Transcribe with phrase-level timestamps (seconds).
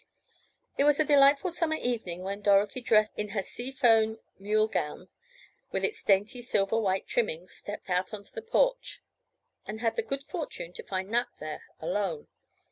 [0.79, 5.09] It was a delightful summer evening when Dorothy, dressed in her sea foam mulle gown,
[5.71, 9.03] with its dainty silver white trimmings stepped out on the porch,
[9.67, 12.29] and had the good fortune to find Nat there alone.